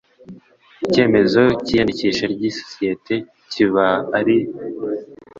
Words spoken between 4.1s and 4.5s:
ari